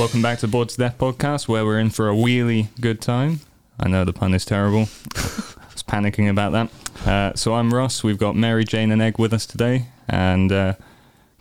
[0.00, 3.40] Welcome back to Board to Death podcast, where we're in for a really good time.
[3.78, 4.88] I know the pun is terrible.
[5.14, 7.06] I was panicking about that.
[7.06, 8.02] Uh, so I'm Ross.
[8.02, 10.72] We've got Mary Jane and Egg with us today, and uh,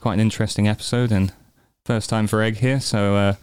[0.01, 1.09] quite an interesting episode.
[1.09, 1.31] And
[1.85, 3.35] first time for Egg here, so uh,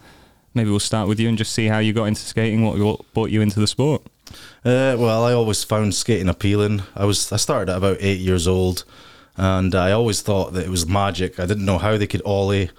[0.53, 2.63] maybe we'll start with you and just see how you got into skating.
[2.63, 4.03] What, what brought you into the sport?
[4.63, 6.83] Uh, well, I always found skating appealing.
[6.95, 8.83] I was I started at about eight years old,
[9.35, 11.39] and I always thought that it was magic.
[11.39, 12.69] I didn't know how they could ollie.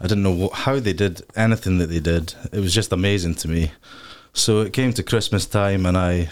[0.00, 2.34] I didn't know wh- how they did anything that they did.
[2.52, 3.72] It was just amazing to me.
[4.32, 6.30] So it came to Christmas time, and I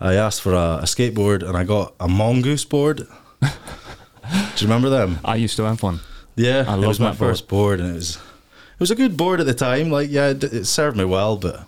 [0.00, 3.06] I asked for a, a skateboard, and I got a mongoose board.
[3.40, 3.48] Do
[4.56, 5.18] you remember them?
[5.24, 6.00] I used to have one.
[6.36, 7.18] Yeah, I it was my board.
[7.18, 9.90] first board, and it was it was a good board at the time.
[9.90, 11.66] Like, yeah, it, it served me well, but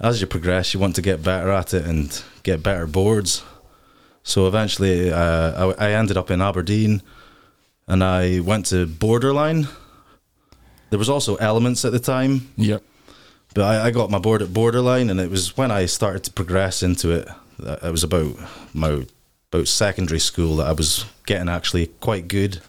[0.00, 3.42] as you progress, you want to get better at it and get better boards.
[4.24, 7.02] So eventually, uh, I, I ended up in Aberdeen,
[7.86, 9.68] and I went to Borderline.
[10.92, 12.82] There was also Elements at the time, Yep.
[13.54, 16.32] but I, I got my board at Borderline, and it was when I started to
[16.32, 17.26] progress into it.
[17.60, 18.36] that It was about
[18.74, 19.06] my
[19.50, 22.60] about secondary school that I was getting actually quite good,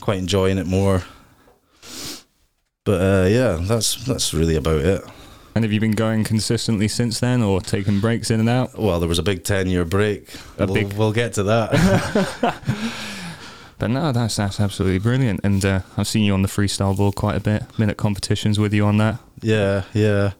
[0.00, 1.04] quite enjoying it more.
[2.84, 5.04] But uh, yeah, that's that's really about it.
[5.54, 8.76] And have you been going consistently since then, or taking breaks in and out?
[8.76, 10.34] Well, there was a big ten year break.
[10.58, 12.56] A we'll, big- we'll get to that.
[13.82, 15.40] But no, that's that's absolutely brilliant.
[15.42, 17.64] And uh, I've seen you on the freestyle board quite a bit.
[17.80, 19.18] At competitions with you on that.
[19.40, 20.34] yeah, yeah.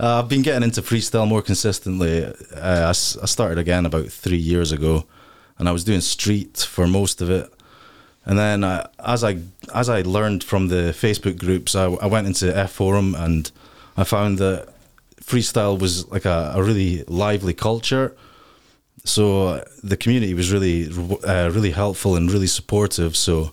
[0.00, 2.24] Uh, I've been getting into freestyle more consistently.
[2.24, 5.04] Uh, I, I started again about three years ago,
[5.58, 7.52] and I was doing street for most of it.
[8.24, 9.40] And then uh, as I
[9.74, 13.50] as I learned from the Facebook groups, I, I went into F forum and
[13.98, 14.72] I found that
[15.20, 18.16] freestyle was like a, a really lively culture.
[19.04, 20.88] So the community was really
[21.24, 23.16] uh, really helpful and really supportive.
[23.16, 23.52] So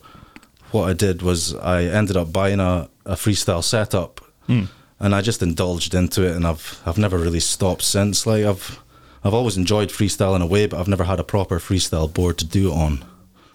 [0.72, 4.20] what I did was I ended up buying a, a freestyle setup,
[4.50, 4.68] Mm.
[5.00, 8.26] and I just indulged into it, and I've I've never really stopped since.
[8.26, 8.80] Like I've
[9.24, 12.38] I've always enjoyed freestyle in a way, but I've never had a proper freestyle board
[12.40, 13.06] to do it on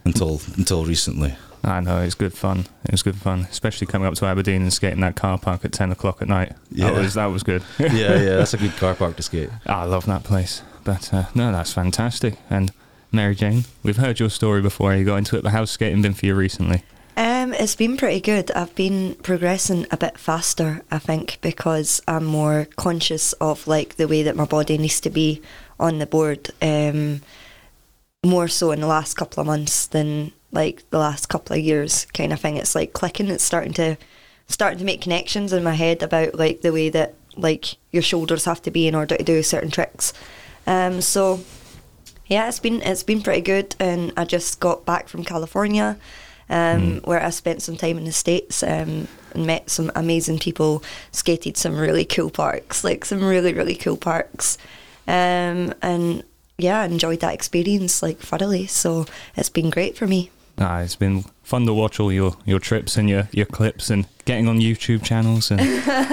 [0.05, 1.35] until until recently.
[1.65, 2.61] I know it's good fun.
[2.85, 5.73] It was good fun, especially coming up to Aberdeen and skating that car park at
[5.73, 6.53] ten o'clock at night.
[6.71, 6.91] Yeah.
[6.91, 7.63] That was that was good.
[7.79, 9.51] yeah, yeah, that's a good car park to skate.
[9.67, 10.63] I love that place.
[10.85, 12.37] But uh, no, that's fantastic.
[12.49, 12.73] And
[13.13, 14.95] Mary Jane, we've heard your story before.
[14.95, 16.83] You got into it, but how's skating been for you recently?
[17.17, 18.53] Um, it's been pretty good.
[18.53, 24.07] I've been progressing a bit faster, I think, because I'm more conscious of like the
[24.07, 25.43] way that my body needs to be
[25.81, 26.51] on the board.
[26.63, 27.23] Um,
[28.25, 32.07] more so in the last couple of months than like the last couple of years,
[32.15, 32.57] kind of thing.
[32.57, 33.29] It's like clicking.
[33.29, 33.97] It's starting to
[34.47, 38.47] starting to make connections in my head about like the way that like your shoulders
[38.47, 40.13] have to be in order to do certain tricks.
[40.67, 41.41] Um, so
[42.27, 45.99] yeah, it's been it's been pretty good, and I just got back from California,
[46.51, 50.83] um, where I spent some time in the states um, and met some amazing people,
[51.11, 54.59] skated some really cool parks, like some really really cool parks,
[55.07, 56.23] um, and
[56.59, 58.67] yeah, enjoyed that experience like thoroughly.
[58.67, 60.31] So it's been great for me.
[60.61, 64.07] Ah, it's been fun to watch all your, your trips and your, your clips and
[64.25, 65.61] getting on YouTube channels and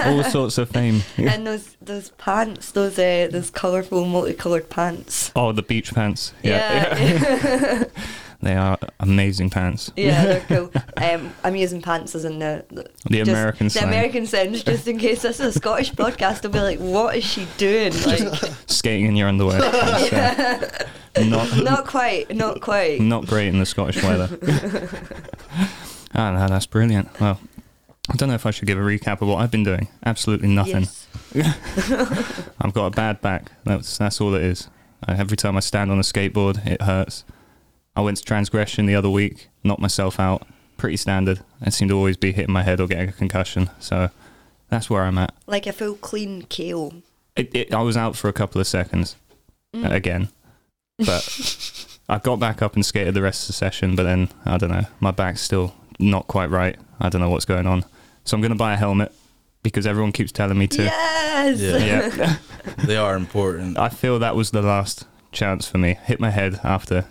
[0.04, 1.02] all sorts of fame.
[1.18, 5.30] and those those pants, those uh, those colourful, multicolored pants.
[5.36, 6.32] Oh, the beach pants.
[6.42, 6.96] Yeah.
[6.98, 7.84] yeah.
[8.42, 9.90] they are amazing pants.
[9.96, 10.72] Yeah, they're cool.
[10.96, 13.84] Um, I'm using pants as in the the, The just American the slang.
[13.88, 16.44] American sense, just in case this is a Scottish podcast.
[16.44, 17.92] I'll be like, what is she doing?
[18.06, 19.60] Like, Skating in your underwear.
[21.18, 23.00] It's, uh, not, not quite, not quite.
[23.00, 24.28] not great in the Scottish weather.
[26.14, 27.08] ah, no, that's brilliant.
[27.18, 27.40] Well,
[28.10, 29.88] I don't know if I should give a recap of what I've been doing.
[30.04, 30.86] Absolutely nothing.
[31.34, 31.56] Yes.
[32.60, 33.50] I've got a bad back.
[33.64, 34.68] That's that's all it is.
[35.08, 37.24] Every time I stand on a skateboard, it hurts.
[37.96, 40.46] I went to transgression the other week, knocked myself out.
[40.76, 41.40] Pretty standard.
[41.62, 43.70] I seem to always be hitting my head or getting a concussion.
[43.80, 44.10] So
[44.68, 45.34] that's where I'm at.
[45.46, 46.92] Like a full clean kale.
[47.34, 49.16] It, it, I was out for a couple of seconds
[49.74, 50.28] uh, again,
[50.98, 53.96] but I got back up and skated the rest of the session.
[53.96, 56.76] But then I don't know, my back's still not quite right.
[57.00, 57.84] I don't know what's going on.
[58.24, 59.12] So I'm going to buy a helmet
[59.62, 60.82] because everyone keeps telling me to.
[60.84, 61.60] Yes.
[61.60, 62.14] Yeah.
[62.16, 62.36] Yeah.
[62.84, 63.78] They are important.
[63.78, 65.98] I feel that was the last chance for me.
[66.04, 67.06] Hit my head after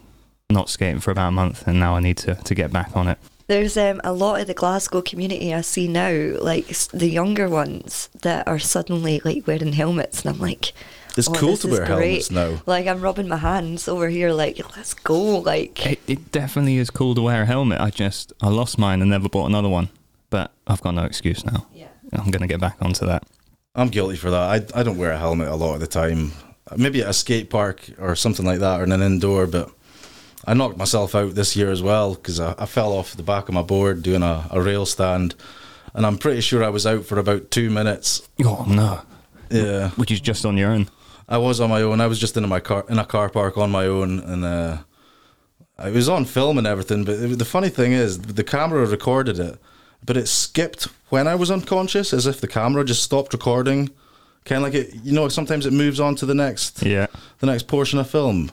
[0.49, 3.07] not skating for about a month, and now I need to, to get back on
[3.07, 3.17] it.
[3.47, 8.09] There's um, a lot of the Glasgow community I see now, like the younger ones
[8.21, 10.73] that are suddenly like wearing helmets, and I'm like,
[11.15, 12.35] It's oh, cool this to is wear helmets great.
[12.35, 12.61] now.
[12.65, 15.99] Like I'm rubbing my hands over here, like let's go, like it.
[16.07, 17.79] It definitely is cool to wear a helmet.
[17.81, 19.89] I just I lost mine and never bought another one,
[20.31, 21.67] but I've got no excuse now.
[21.73, 21.87] yeah.
[22.13, 23.23] I'm going to get back onto that.
[23.75, 24.73] I'm guilty for that.
[24.75, 26.31] I, I don't wear a helmet a lot of the time.
[26.77, 29.45] Maybe at a skate park or something like that, or in an indoor.
[29.47, 29.69] But
[30.47, 33.47] I knocked myself out this year as well because I, I fell off the back
[33.47, 35.35] of my board doing a, a rail stand,
[35.93, 38.27] and I'm pretty sure I was out for about two minutes.
[38.43, 39.01] Oh no!
[39.49, 40.87] Yeah, Which is just on your own.
[41.27, 41.99] I was on my own.
[42.01, 44.77] I was just in my car in a car park on my own, and uh,
[45.77, 47.03] I was on film and everything.
[47.05, 49.57] But it- the funny thing is, the camera recorded it,
[50.05, 53.89] but it skipped when I was unconscious, as if the camera just stopped recording.
[54.45, 55.27] Kind of like it, you know.
[55.29, 57.07] Sometimes it moves on to the next, Yeah.
[57.39, 58.51] the next portion of film.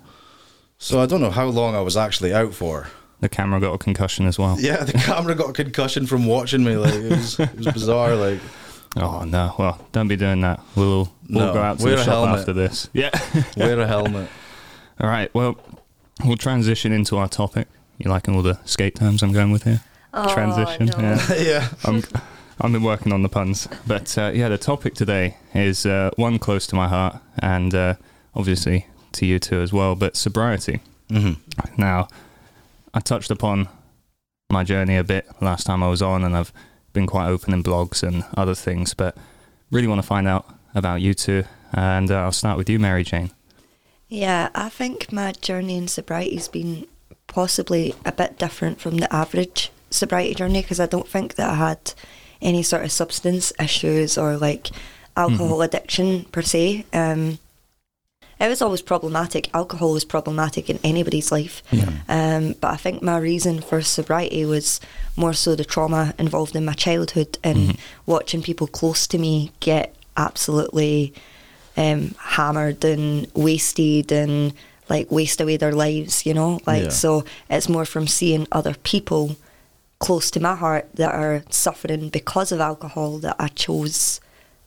[0.82, 2.88] So I don't know how long I was actually out for.
[3.20, 4.56] The camera got a concussion as well.
[4.58, 6.76] Yeah, the camera got a concussion from watching me.
[6.76, 8.17] Like it was, it was bizarre.
[8.17, 8.40] Like
[8.96, 9.55] Oh no!
[9.61, 10.61] Well, don't be doing that.
[10.75, 12.40] We'll we'll No, go out to wear the a shop helmet.
[12.40, 12.88] after this.
[12.94, 13.11] Yeah.
[13.56, 14.29] wear a helmet.
[15.00, 15.32] all right.
[15.32, 15.56] Well,
[16.25, 17.69] we'll transition into our topic.
[17.99, 19.82] You liking all the skate terms I'm going with here?
[20.12, 20.87] Oh, transition.
[20.87, 21.17] no.
[21.31, 21.34] Yeah.
[21.38, 21.69] yeah.
[21.84, 22.02] I'm
[22.61, 26.40] I've been working on the puns, but uh, yeah, the topic today is uh, one
[26.40, 27.94] close to my heart, and uh,
[28.34, 29.94] obviously to you too as well.
[29.94, 30.81] But sobriety.
[31.09, 31.32] hmm
[31.76, 32.09] Now,
[32.94, 33.69] I touched upon
[34.50, 36.53] my journey a bit last time I was on, and I've
[36.93, 39.17] been quite open in blogs and other things, but
[39.70, 41.44] really want to find out about you two.
[41.73, 43.31] And uh, I'll start with you, Mary Jane.
[44.09, 46.87] Yeah, I think my journey in sobriety has been
[47.29, 51.55] possibly a bit different from the average sobriety journey because I don't think that I
[51.55, 51.94] had
[52.43, 54.69] any sort of substance issues or like
[55.17, 56.85] alcohol addiction per se.
[56.93, 57.38] Um,
[58.43, 59.49] it was always problematic.
[59.55, 61.62] Alcohol is problematic in anybody's life.
[61.71, 61.91] Yeah.
[62.09, 64.81] Um, but I think my reason for sobriety was
[65.17, 67.79] more so the trauma involved in my childhood and Mhm.
[68.06, 71.12] watching people close to me get absolutely
[71.77, 74.53] um, hammered and wasted and
[74.91, 76.61] like waste away their lives, you know?
[76.67, 76.89] Like, Yeah.
[76.91, 79.37] so it's more from seeing other people
[79.99, 84.21] close to my heart that are suffering because of alcohol that I chose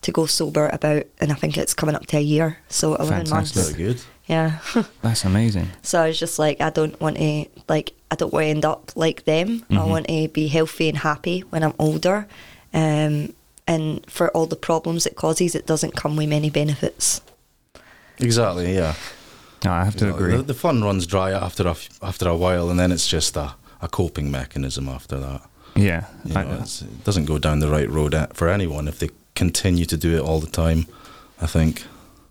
[0.06, 1.04] to go sober about.
[1.20, 2.58] And I think it's coming up to a year.
[2.70, 3.34] So 11 Fantastic.
[3.36, 3.52] months.
[3.72, 4.02] Very good.
[4.28, 4.60] Yeah.
[5.02, 5.68] That's amazing.
[5.84, 8.66] So I was just like, I don't want to like, I don't want to end
[8.66, 9.66] up like them.
[9.70, 9.88] I Mhm.
[9.90, 12.28] want to be healthy and happy when I'm older.
[12.74, 13.34] Um,
[13.68, 17.22] and for all the problems it causes, it doesn't come with many benefits.
[18.20, 18.74] Exactly.
[18.76, 18.94] Yeah.
[19.64, 20.26] No, I have to Exactly.
[20.26, 20.38] agree.
[20.38, 23.36] The, the fun runs dry after a f- after a while, and then it's just
[23.36, 25.42] a, a coping mechanism after that.
[25.76, 26.06] Yeah.
[26.24, 29.86] You know, it's, it doesn't go down the right road for anyone if they continue
[29.86, 30.88] to do it all the time.
[31.42, 31.86] I think.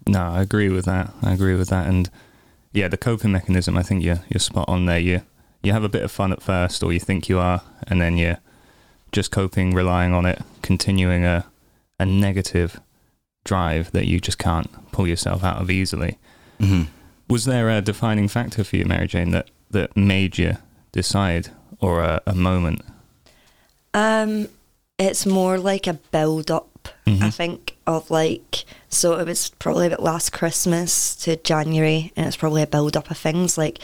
[0.06, 1.12] No, I agree with that.
[1.22, 1.86] I agree with that.
[1.86, 2.10] And
[2.72, 4.98] yeah, the coping mechanism, I think you're you're spot on there.
[4.98, 5.22] You
[5.62, 8.16] you have a bit of fun at first, or you think you are, and then
[8.18, 8.38] you're
[9.12, 11.46] just coping, relying on it, continuing a
[11.98, 12.80] a negative
[13.44, 16.18] drive that you just can't pull yourself out of easily.
[16.58, 16.84] hmm
[17.28, 20.56] Was there a defining factor for you, Mary Jane, that that made you
[20.92, 22.82] decide, or a, a moment?
[23.92, 24.48] Um,
[24.98, 26.68] it's more like a build up,
[27.06, 27.34] I Mhm.
[27.34, 32.62] think, of like, so it was probably about last Christmas to January, and it's probably
[32.62, 33.78] a build up of things like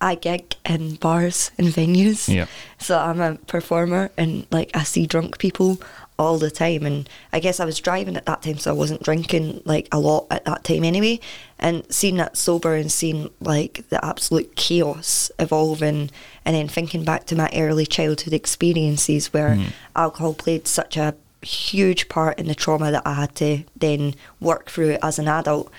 [0.00, 2.28] I gig in bars and venues.
[2.32, 2.46] Yeah.
[2.78, 5.80] So I'm a performer and like I see drunk people
[6.20, 9.02] all the time and I guess I was driving at that time so I wasn't
[9.02, 11.18] drinking like a lot at that time anyway
[11.58, 16.10] and seeing that sober and seeing like the absolute chaos evolving
[16.44, 19.72] and then thinking back to my early childhood experiences where Mm.
[19.96, 24.70] alcohol played such a huge part in the trauma that I had to then work
[24.70, 25.70] through as an adult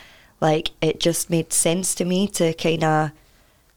[0.41, 3.11] like it just made sense to me to kind of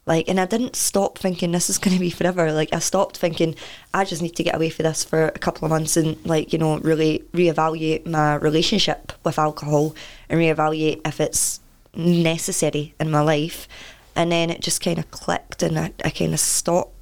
[0.05, 2.51] like, and I didn't stop thinking this is going to be forever.
[2.51, 3.55] Like, I stopped thinking
[3.93, 6.51] I just need to get away for this for a couple of months and, like,
[6.51, 9.95] you know, really reevaluate my relationship with alcohol
[10.27, 11.61] and reevaluate if it's
[11.95, 13.67] necessary in my life.
[14.15, 16.92] And then it just kind of clicked and I, I kind of stopped.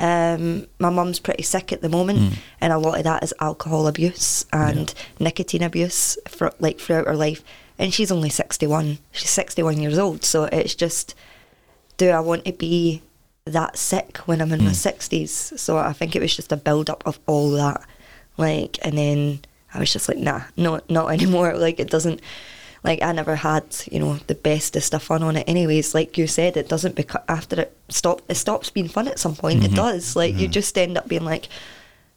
[0.00, 2.32] Um, my mum's pretty sick at the moment, Mm.
[2.60, 7.14] and a lot of that is alcohol abuse and nicotine abuse, for, like throughout her
[7.16, 7.42] life.
[7.78, 8.98] And she's only sixty-one.
[9.12, 11.14] She's sixty-one years old, so it's just
[11.98, 13.02] do I want to be
[13.44, 14.74] that sick when I'm in my Mm.
[14.74, 15.52] sixties?
[15.56, 17.82] So I think it was just a build up of all that,
[18.38, 19.40] like, and then
[19.74, 21.56] I was just like, nah, no, not anymore.
[21.58, 22.20] Like it doesn't.
[22.82, 25.48] Like I never had, you know, the bestest of fun on it.
[25.48, 28.22] Anyways, like you said, it doesn't become after it stop.
[28.28, 29.60] It stops being fun at some point.
[29.60, 29.64] Mhm.
[29.66, 30.16] It does.
[30.16, 31.48] Like you just end up being like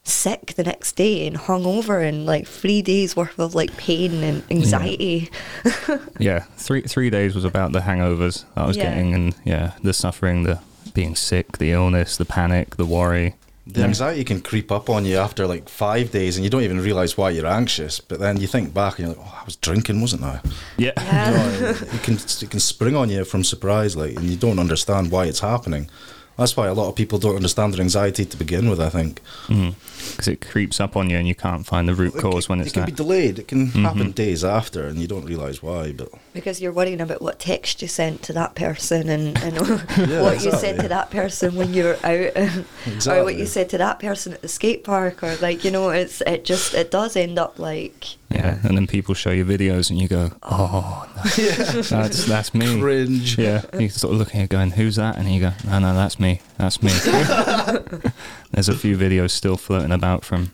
[0.05, 4.43] sick the next day and hungover and like three days worth of like pain and
[4.51, 5.29] anxiety.
[6.19, 8.85] Yeah, three three days was about the hangovers I was Yeah.
[8.89, 10.59] getting, and yeah, the suffering, the
[10.93, 13.35] being sick, the illness, the panic, the worry.
[13.65, 13.85] The Yeah.
[13.87, 17.17] anxiety can creep up on you after like five days, and you don't even realize
[17.17, 18.01] why you're anxious.
[18.01, 20.41] But then you think back, and you're like, "Oh, I was drinking, wasn't I?"
[20.77, 21.29] Yeah, Yeah.
[21.29, 24.59] You know, it can it can spring on you from surprise, like, and you don't
[24.59, 25.89] understand why it's happening.
[26.37, 28.79] That's why a lot of people don't understand their anxiety to begin with.
[28.79, 29.71] I think mm-hmm.
[30.11, 32.67] because it creeps up on you and you can't find the root cause when it's.
[32.67, 32.85] it it's can that.
[32.87, 33.39] be delayed.
[33.39, 33.83] It can mm-hmm.
[33.83, 35.91] happen days after, and you don't realize why.
[35.91, 39.55] But Because you're worrying about what text you sent to that person and, and
[39.97, 42.37] Yeah, what you said to that person when you were out,
[43.07, 45.89] or what you said to that person at the skate park, or like you know,
[45.89, 49.89] it's it just it does end up like yeah, and then people show you videos
[49.89, 51.21] and you go, "Oh, no,
[51.89, 53.37] that's that's me." cringe.
[53.37, 56.19] Yeah, You're sort of looking at going, "Who's that?" And you go, "No, no, that's
[56.19, 56.41] me.
[56.57, 56.91] That's me."
[58.51, 60.51] There's a few videos still floating about from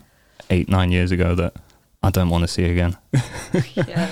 [0.50, 1.54] eight, nine years ago that
[2.02, 2.98] I don't want to see again.
[3.76, 4.10] yeah.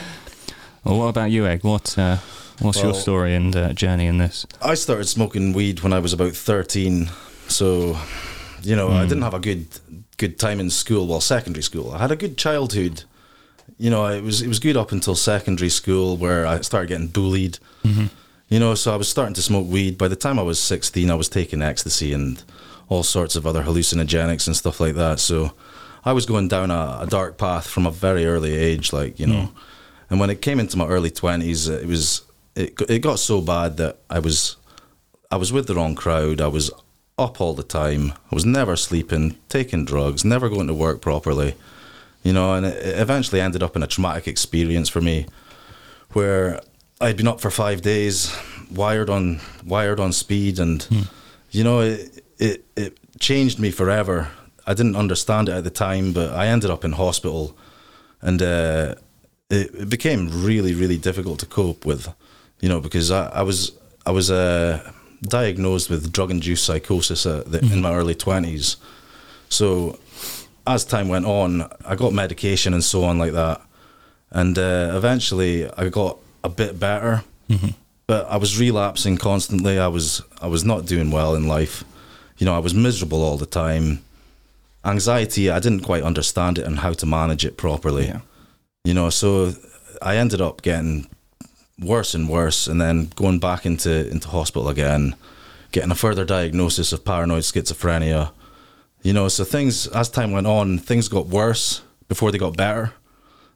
[0.83, 1.63] Well, what about you, Egg?
[1.63, 2.17] What uh,
[2.59, 4.45] what's your story and uh, journey in this?
[4.61, 7.09] I started smoking weed when I was about thirteen,
[7.47, 7.97] so
[8.61, 9.67] you know I didn't have a good
[10.17, 11.07] good time in school.
[11.07, 13.03] Well, secondary school, I had a good childhood.
[13.77, 17.07] You know, it was it was good up until secondary school where I started getting
[17.07, 17.59] bullied.
[17.83, 18.05] Mm-hmm.
[18.49, 19.97] You know, so I was starting to smoke weed.
[19.97, 22.41] By the time I was sixteen, I was taking ecstasy and
[22.89, 25.19] all sorts of other hallucinogenics and stuff like that.
[25.19, 25.51] So
[26.05, 29.27] I was going down a, a dark path from a very early age, like you
[29.27, 29.41] know.
[29.41, 29.51] Mm.
[30.09, 32.21] And when it came into my early twenties, it was
[32.55, 34.55] it it got so bad that I was
[35.29, 36.41] I was with the wrong crowd.
[36.41, 36.71] I was
[37.17, 38.13] up all the time.
[38.31, 41.55] I was never sleeping, taking drugs, never going to work properly.
[42.23, 45.25] You know, and it eventually ended up in a traumatic experience for me,
[46.11, 46.59] where
[46.99, 48.35] I'd been up for five days,
[48.71, 50.85] wired on wired on speed, and
[51.51, 54.27] you know, it, it it changed me forever.
[54.65, 57.55] I didn't understand it at the time, but I ended up in hospital,
[58.21, 58.95] and uh,
[59.49, 62.13] it, it became really, really difficult to cope with.
[62.59, 63.71] You know, because I, I was
[64.05, 68.77] I was uh, diagnosed with drug-induced psychosis at the, in my early twenties.
[69.49, 69.97] So
[70.67, 73.61] as time went on, I got medication and so on like that,
[74.31, 77.23] and uh, eventually I got a bit better.
[78.07, 79.77] But I was relapsing constantly.
[79.79, 81.83] I was I was not doing well in life.
[82.37, 83.99] You know, I was miserable all the time.
[84.85, 88.05] Anxiety, I didn't quite understand it and how to manage it properly.
[88.07, 88.21] Yeah.
[88.85, 89.53] You know, so
[90.01, 91.07] I ended up getting
[91.79, 95.15] worse and worse, and then going back into into hospital again,
[95.71, 98.31] getting a further diagnosis of paranoid schizophrenia.
[99.03, 102.93] You know, so things as time went on, things got worse before they got better.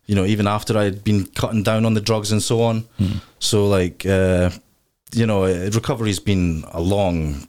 [0.06, 2.82] You know, even after I'd been cutting down on the drugs and so on.
[2.98, 3.18] Hmm.
[3.40, 4.50] So like, uh,
[5.14, 7.48] you know, recovery's been a long,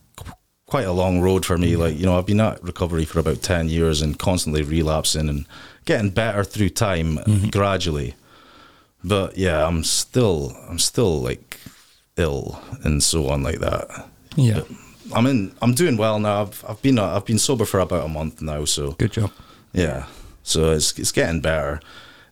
[0.67, 1.75] quite a long road for me.
[1.75, 1.81] Hmm.
[1.81, 5.47] Like, you know, I've been at recovery for about ten years and constantly relapsing and
[5.85, 7.49] getting better through time uh, hmm.
[7.49, 8.15] gradually.
[9.05, 11.59] But yeah, I'm still, I'm still like
[12.17, 14.09] ill and so on like that.
[14.37, 14.63] Yeah,
[15.15, 15.55] I'm in.
[15.63, 16.43] I'm doing well now.
[16.43, 18.65] I've I've been uh, I've been sober for about a month now.
[18.65, 19.31] So good job.
[19.73, 20.07] yeah,
[20.43, 21.81] so it's it's getting better.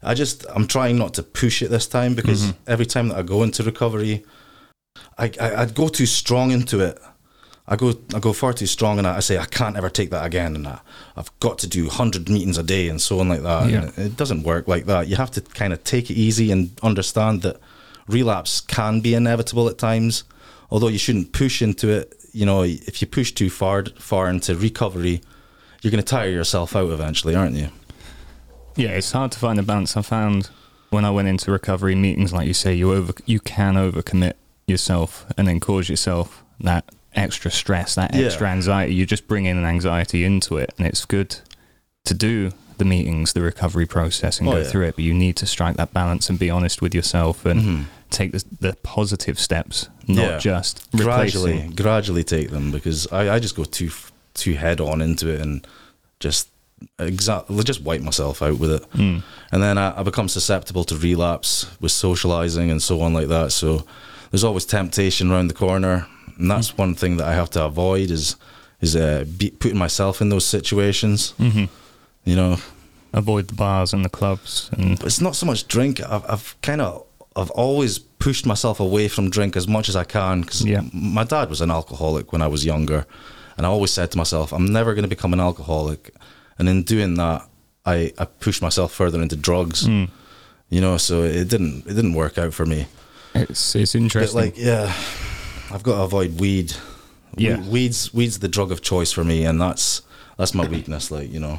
[0.02, 2.70] I just I'm trying not to push it this time because mm-hmm.
[2.70, 4.24] every time that I go into recovery,
[5.18, 6.98] I, I I'd go too strong into it.
[7.68, 10.10] I go I go far too strong, and I, I say I can't ever take
[10.10, 10.80] that again, and I,
[11.16, 13.70] I've got to do hundred meetings a day and so on like that.
[13.70, 13.90] Yeah.
[13.96, 15.08] It doesn't work like that.
[15.08, 17.60] You have to kind of take it easy and understand that
[18.08, 20.24] relapse can be inevitable at times.
[20.70, 22.19] Although you shouldn't push into it.
[22.32, 25.20] You know, if you push too far far into recovery,
[25.82, 27.68] you're going to tire yourself out eventually, aren't you?
[28.76, 29.96] Yeah, it's hard to find a balance.
[29.96, 30.50] I found
[30.90, 34.34] when I went into recovery meetings, like you say, you over you can overcommit
[34.66, 36.84] yourself and then cause yourself that
[37.14, 38.26] extra stress, that Yeah.
[38.26, 38.94] extra anxiety.
[38.94, 41.36] You just bring in an anxiety into it, and it's good
[42.04, 44.64] to do the meetings, the recovery process, and Oh, go yeah.
[44.70, 44.96] through it.
[44.96, 47.84] But you need to strike that balance and be honest with yourself and Mhm.
[48.10, 50.38] take the, the positive steps, not Yeah.
[50.38, 51.76] just gradually, replacing.
[51.76, 53.90] gradually take them because I, I just go too
[54.34, 55.66] too head on into it and
[56.20, 56.48] just
[56.98, 59.22] exactly just wipe myself out with it, Mm.
[59.52, 63.52] and then I, I become susceptible to relapse with socializing and so on like that.
[63.52, 63.84] So
[64.30, 66.06] there's always temptation around the corner,
[66.38, 68.36] and that's one thing that I have to avoid is
[68.80, 71.34] is uh, be, putting myself in those situations.
[71.36, 71.64] hmm
[72.24, 72.56] You know,
[73.12, 76.00] Avoid the bars and the clubs, and but it's not so much drink.
[76.00, 80.04] I've, I've kind of I've always pushed myself away from drink as much as I
[80.04, 80.82] can because Yeah.
[80.92, 83.06] my dad was an alcoholic when I was younger,
[83.56, 86.14] and I always said to myself, I'm never going to become an alcoholic.
[86.58, 87.48] And in doing that,
[87.84, 89.88] I, I pushed myself further into drugs.
[89.88, 90.08] Mm.
[90.68, 92.86] You know, so it didn't it didn't work out for me.
[93.34, 94.40] it's it's But interesting.
[94.40, 94.92] like, yeah,
[95.72, 96.74] I've got to avoid weed.
[97.36, 97.58] Yeah.
[97.62, 100.02] We- weeds weeds the drug of choice for me, and that's
[100.36, 101.10] that's my weakness.
[101.10, 101.58] Like you know,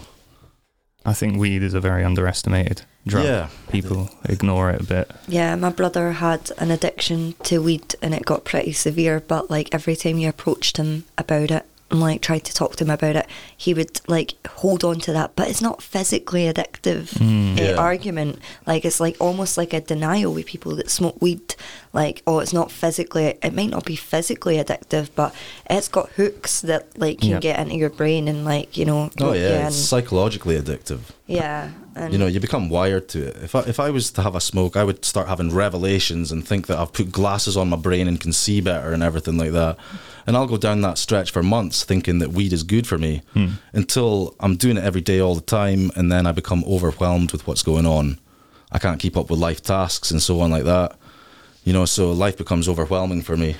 [1.05, 3.25] I think weed is a very underestimated drug.
[3.25, 3.50] Yeah.
[3.70, 5.12] People ignore it a bit.
[5.27, 9.74] Yeah, my brother had an addiction to weed and it got pretty severe, but like
[9.74, 13.15] every time you approached him about it, and like tried to talk to him about
[13.15, 17.57] it, he would like hold on to that, but it's not physically addictive Mm.
[17.60, 17.75] Yeah.
[17.75, 18.39] argument.
[18.65, 21.55] Like it's like almost like a denial with people that smoke weed.
[21.93, 23.38] Like oh, it's not physically.
[23.43, 25.36] It might not be physically addictive, but
[25.69, 27.39] it's got hooks that like can Yeah.
[27.39, 29.10] get into your brain and like you know.
[29.19, 31.00] Oh yeah, it's psychologically addictive.
[31.27, 31.71] yeah.
[31.95, 33.38] And You know, you become wired to it.
[33.43, 36.48] If I, if I was to have a smoke, I would start having revelations and
[36.48, 39.51] think that I've put glasses on my brain and can see better and everything like
[39.51, 39.77] that.
[40.25, 43.21] And I'll go down that stretch for months thinking that weed is good for me
[43.74, 47.45] until I'm doing it every day all the time and then I become overwhelmed with
[47.48, 48.19] what's going on.
[48.71, 50.95] I can't keep up with life tasks and so on like that.
[51.63, 53.57] You know, so life becomes overwhelming for me.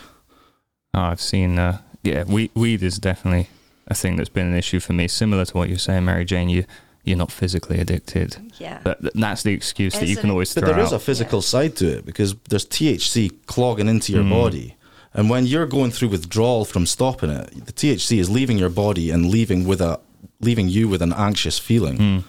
[0.94, 1.60] Oh, I've seen.
[1.60, 3.50] Uh, yeah, weed, weed is definitely
[3.88, 5.08] a thing that's been an issue for me.
[5.08, 6.50] Similar to what you're saying, Mary Jane.
[6.50, 6.66] You
[7.04, 8.80] you're not physically addicted, yeah.
[8.84, 10.98] but th- that's the excuse that you can an- always But throw there is out.
[10.98, 14.30] a physical side to it because there's THC clogging into your Mm.
[14.30, 14.76] body.
[15.14, 19.10] And when you're going through withdrawal from stopping it, the THC is leaving your body
[19.12, 20.00] and leaving with a
[20.40, 21.98] leaving you with an anxious feeling.
[21.98, 22.24] Mm.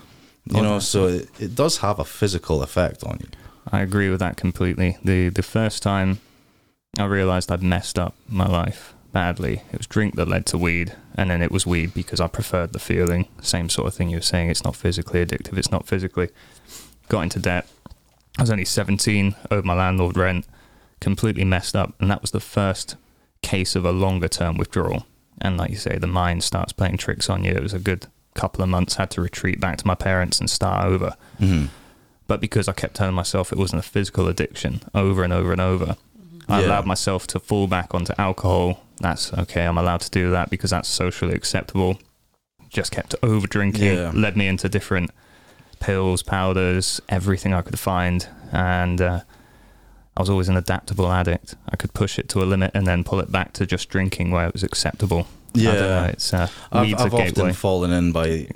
[0.56, 3.28] You know, so it, it does have a physical effect on you.
[3.70, 4.96] I agree with that completely.
[5.04, 6.18] The the first time
[6.98, 10.94] I realized I'd messed up my life badly, it was drink that led to weed,
[11.14, 13.28] and then it was weed because I preferred the feeling.
[13.40, 14.50] Same sort of thing you were saying.
[14.50, 15.58] It's not physically addictive.
[15.58, 16.28] It's not physically.
[17.08, 17.66] Got into debt.
[18.38, 20.46] I was only 17, owed my landlord rent,
[21.00, 22.96] completely messed up, and that was the first
[23.42, 25.06] case of a longer term withdrawal.
[25.40, 27.52] And like you say, the mind starts playing tricks on you.
[27.52, 28.94] It was a good couple of months.
[28.94, 31.66] Had to retreat back to my parents and start over hmm
[32.28, 35.60] but because I kept telling myself it wasn't a physical addiction over and over and
[35.60, 35.96] over,
[36.48, 36.66] I Yeah.
[36.68, 38.80] allowed myself to fall back onto alcohol.
[39.02, 41.98] That's okay, I'm allowed to do that because that's socially acceptable.
[42.70, 44.12] Just kept over drinking, Yeah.
[44.14, 45.10] led me into different
[45.80, 48.26] pills, powders, everything I could find.
[48.52, 49.20] And uh,
[50.16, 51.56] I was always an adaptable addict.
[51.68, 54.30] I could push it to a limit and then pull it back to just drinking
[54.30, 55.26] where it was acceptable.
[55.52, 56.06] Don't know, Yeah.
[56.06, 57.30] it's uh, I've, I've gateway.
[57.42, 58.48] often fallen in by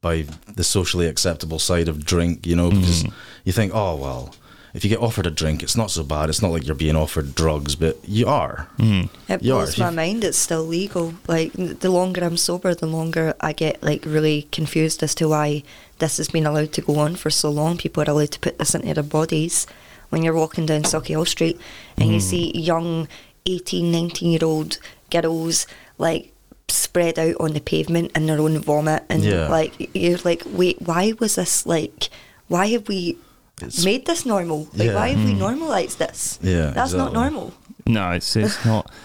[0.00, 0.24] by
[0.54, 3.12] the socially acceptable side of drink, you know, because Mm.
[3.44, 4.32] you think, oh well,
[4.74, 6.28] if you get offered a drink, it's not so bad.
[6.28, 8.68] It's not like you're being offered drugs, but you are.
[8.78, 9.04] Mm.
[9.28, 10.24] It Yeah, blows if my mind.
[10.24, 11.14] It's still legal.
[11.26, 15.62] Like the longer I'm sober, the longer I get like really confused as to why
[15.98, 17.76] this has been allowed to go on for so long.
[17.78, 19.66] People are allowed to put this into their bodies.
[20.10, 21.60] When you're walking down Sauchiehall Street
[21.98, 23.08] and you see young
[23.46, 24.78] 18, 19 year old
[25.10, 25.66] girls
[25.98, 26.32] like
[26.68, 29.48] spread out on the pavement in their own vomit, and Yeah.
[29.48, 32.08] like you're like, wait, why was this like?
[32.48, 33.18] Why have we
[33.62, 34.68] It's- made this normal?
[34.74, 34.94] Like, Yeah.
[34.94, 35.38] why have we Mm.
[35.38, 36.38] normalised this?
[36.42, 37.52] Yeah, That's not normal.
[37.86, 38.90] No, it's it's not.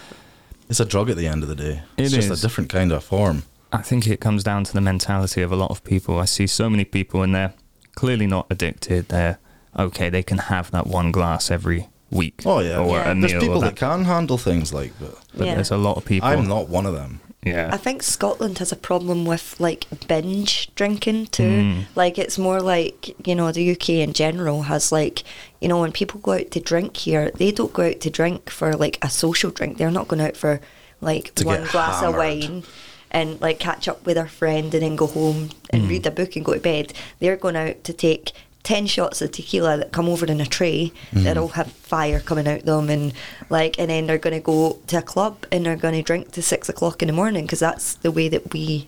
[0.70, 1.82] It's a drug at the end of the day.
[1.98, 2.40] It it's just is.
[2.40, 3.44] a different kind of form.
[3.72, 6.20] I think it comes down to the mentality of a lot of people.
[6.20, 7.54] I see so many people and they're
[7.96, 9.10] clearly not addicted.
[9.10, 9.38] They're
[9.78, 12.42] okay, they can have that one glass every week.
[12.46, 13.12] Oh yeah, Or Yeah.
[13.12, 13.42] a there's meal.
[13.42, 15.16] people or that that, can handle things like that.
[15.38, 15.56] but Yeah.
[15.56, 16.28] there's a lot of people.
[16.30, 17.20] I'm not one of them.
[17.46, 17.70] Yeah.
[17.72, 21.44] I think Scotland has a problem with like binge drinking too.
[21.44, 21.86] Mm.
[21.96, 25.24] Like it's more like, you know, the UK in general has like,
[25.60, 28.50] you know, when people go out to drink here, they don't go out to drink
[28.50, 29.78] for like a social drink.
[29.78, 30.62] They're not going out for
[31.02, 32.64] like To one glass of wine
[33.12, 35.90] and like catch up with their friend and then go home and Mm.
[35.90, 36.94] read a book and go to bed.
[37.20, 38.32] They're going out to take
[38.64, 41.24] 10 shots of tequila that come over in a tray Mm.
[41.24, 43.14] that'll have fire coming out them and
[43.50, 46.32] like and then they're going to go to a club and they're going to drink
[46.32, 48.88] to six o'clock in the morning because that's the way that we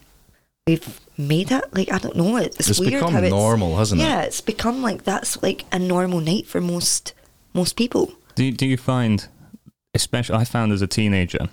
[0.66, 4.02] we've made it like i don't know it's, It's weird become how it's normal, hasn't
[4.02, 4.04] it?
[4.06, 7.14] yeah it's become like that's like a normal night for most
[7.54, 9.28] most people Do you, do you find,
[9.94, 11.48] especially I found as a teenager,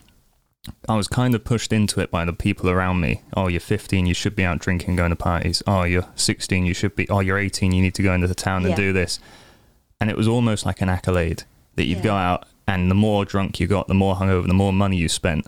[0.88, 3.22] I was kind of pushed into it by the people around me.
[3.36, 5.60] Oh, you're 15, you should be out drinking, going to parties.
[5.66, 7.08] Oh, you're 16, you should be.
[7.08, 8.76] Oh, you're 18, you need to go into the town and Yeah.
[8.76, 9.18] do this.
[10.00, 11.42] And it was almost like an accolade
[11.74, 14.72] that you'd go out, and the more drunk you got, the more hungover, the more
[14.72, 15.46] money you spent,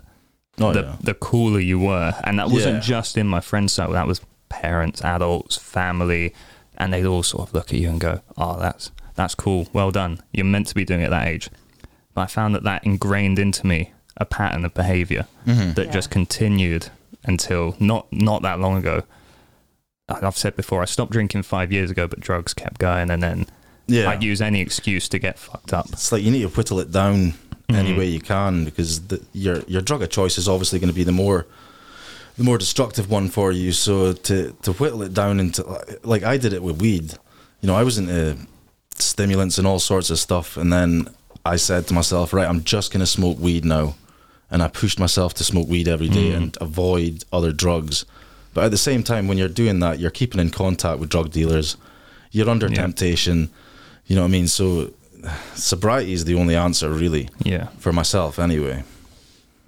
[0.59, 0.95] Oh the yeah.
[1.01, 2.13] the cooler you were.
[2.23, 2.81] And that wasn't Yeah.
[2.81, 3.93] just in my friend circle.
[3.93, 6.33] That was parents, adults, family,
[6.77, 9.67] and they'd all sort of look at you and go, "Oh, that's that's cool.
[9.71, 10.19] Well done.
[10.33, 11.49] You're meant to be doing it at that age."
[12.13, 15.75] But I found that that ingrained into me a pattern of behavior Mhm.
[15.75, 15.91] that Yeah.
[15.91, 16.87] just continued
[17.25, 19.03] until not not that long ago.
[20.07, 23.47] I've said before, I stopped drinking five years ago, but drugs kept going, and then
[23.87, 24.09] Yeah.
[24.09, 25.87] I'd use any excuse to get fucked up.
[25.91, 27.33] It's like you need to whittle it down
[27.69, 27.97] any Mhm.
[27.97, 31.03] way you can because the, your your drug of choice is obviously going to be
[31.03, 31.47] the more
[32.37, 33.71] the more destructive one for you.
[33.71, 35.65] So to to whittle it down into
[36.03, 37.13] like I did it with weed.
[37.61, 38.37] You know, I was into
[38.97, 41.07] stimulants and all sorts of stuff, and then
[41.43, 43.95] I said to myself, right, I'm just going to smoke weed now,
[44.55, 46.37] and I pushed myself to smoke weed every day Mm.
[46.37, 48.05] and avoid other drugs.
[48.53, 51.29] But at the same time, when you're doing that, you're keeping in contact with drug
[51.31, 51.75] dealers.
[52.31, 52.75] You're under Yeah.
[52.83, 53.49] temptation.
[54.07, 54.47] You know what I mean?
[54.47, 54.93] So
[55.55, 57.67] sobriety is the only answer, really, Yeah.
[57.79, 58.85] for myself anyway.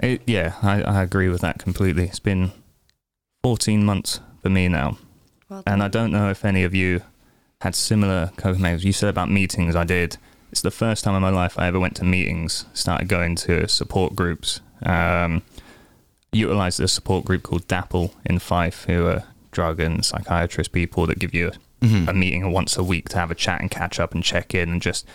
[0.01, 2.05] It, yeah, I, I agree with that completely.
[2.05, 2.51] It's been
[3.43, 4.97] 14 months for me now.
[5.49, 5.83] Well And.
[5.83, 7.01] I don't know if any of you
[7.59, 8.85] had similar coping mechanisms.
[8.85, 10.15] You said about meetings, I did.
[10.51, 13.67] It's the first time in my life I ever went to meetings, started going to
[13.67, 14.61] support groups.
[14.83, 15.41] Um,
[16.31, 21.19] utilized a support group called DAPPLE in Fife, who are drug and psychiatrist people that
[21.19, 24.13] give you a, a meeting once a week to have a chat and catch up
[24.13, 25.05] and check in and just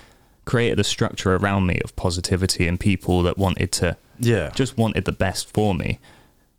[0.44, 4.50] created a structure around me of positivity and people that wanted to Yeah.
[4.54, 5.98] just wanted the best for me.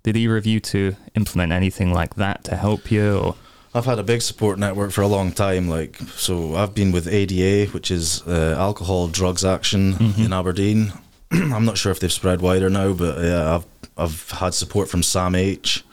[0.04, 3.36] Did either of you to implement anything like that to help you or
[3.76, 5.68] I've had a big support network for a long time.
[5.68, 10.26] Like, so I've been with ADA, which is uh, Alcohol Drugs Action Mhm.
[10.26, 10.94] in Aberdeen.
[11.32, 15.02] I'm not sure if they've spread wider now, but yeah, I've I've had support from
[15.02, 15.84] SAMH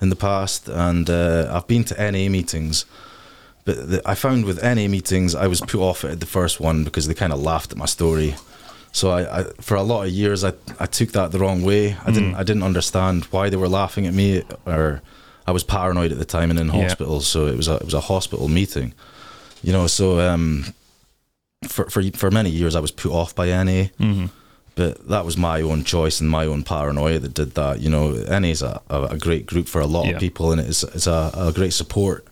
[0.00, 2.84] in the past, and uh, I've been to NA meetings.
[3.64, 6.84] But the, I found with NA meetings, I was put off at the first one
[6.84, 8.34] because they kind of laughed at my story.
[8.92, 11.96] So I, I, for a lot of years, I, I took that the wrong way.
[12.04, 12.38] I didn't, Mm.
[12.38, 15.02] I didn't understand why they were laughing at me, or
[15.46, 16.82] I was paranoid at the time and in Yeah.
[16.82, 17.20] hospital.
[17.20, 18.92] So it was a, it was a hospital meeting,
[19.62, 19.86] you know.
[19.86, 20.64] So um,
[21.68, 24.30] for for for many years, I was put off by NA, Mhm.
[24.74, 27.80] but that was my own choice and my own paranoia that did that.
[27.80, 30.14] You know, NA is a, a, a great group for a lot Yeah.
[30.14, 32.26] of people, and it's it's a, a great support,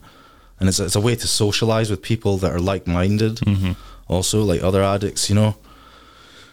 [0.58, 3.76] and it's a, it's a way to socialize with people that are like minded Mhm.
[4.08, 5.54] also like other addicts you know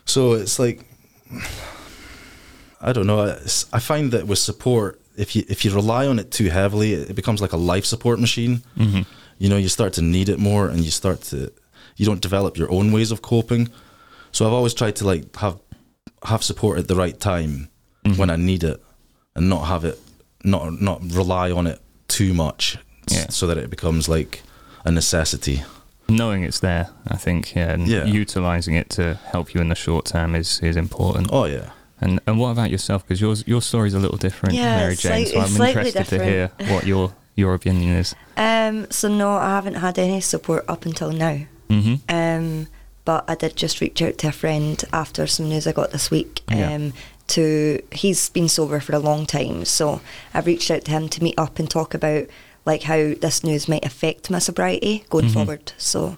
[0.06, 0.86] so it's like
[2.82, 3.20] i don't know
[3.74, 7.16] i find that with support if you if you rely on it too heavily it
[7.16, 9.06] becomes like a life support machine Mhm.
[9.38, 11.52] you know you start to need it more and you start to
[11.98, 13.70] you don't develop your own ways of coping
[14.32, 15.58] so i've always tried to like have
[16.24, 17.68] have support at the right time
[18.06, 18.18] Mhm.
[18.18, 18.80] when i need it
[19.36, 20.00] and not have it
[20.44, 22.78] not not rely on it too much
[23.10, 23.28] Yeah.
[23.30, 24.42] so that it becomes like
[24.86, 25.64] a necessity
[26.08, 28.04] knowing it's there, I think, yeah, and Yeah.
[28.06, 31.28] utilizing it to help you in the short term is is important.
[31.32, 31.70] oh yeah
[32.02, 33.04] And and what about yourself?
[33.08, 35.26] Because yours your story's a little different, Yeah, Mary Jane.
[35.28, 38.16] slight- so I'm interested to hear what your your opinion is.
[38.38, 41.38] Um, so no, I haven't had any support up until now.
[41.70, 42.68] hmm Um,
[43.06, 46.10] but I did just reach out to a friend after some news I got this
[46.10, 46.42] week.
[46.50, 46.74] Yeah.
[46.74, 46.94] Um,
[47.28, 50.02] to he's been sober for a long time, so
[50.34, 52.26] I've reached out to him to meet up and talk about
[52.66, 55.34] like how this news might affect my sobriety going Mhm.
[55.34, 55.74] forward.
[55.78, 56.18] So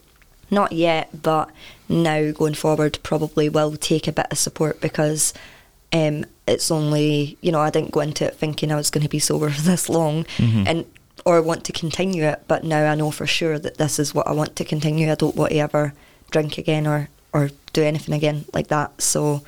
[0.50, 1.50] not yet, but
[1.90, 5.34] now going forward probably will take a bit of support because
[5.94, 9.10] um, it's only you know I didn't go into it thinking I was going to
[9.10, 10.68] be sober for this long Mhm.
[10.68, 10.86] and
[11.26, 14.28] or want to continue it, but now I know for sure that this is what
[14.28, 15.10] I want to continue.
[15.12, 15.94] I don't want to ever
[16.32, 19.02] drink again or or do anything again like that.
[19.02, 19.42] So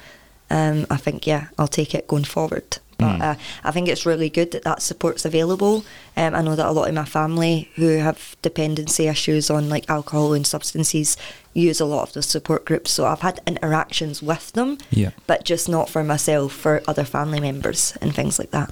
[0.49, 2.77] um, I think yeah, I'll take it going forward.
[2.97, 3.21] But Mm.
[3.21, 5.83] uh, I think it's really good that that support's available.
[6.15, 9.89] Um, I know that a lot of my family who have dependency issues on like
[9.89, 11.17] alcohol and substances
[11.53, 12.91] use a lot of the support groups.
[12.91, 15.11] So I've had interactions with them, Yeah.
[15.27, 18.71] but just not for myself, for other family members and things like that.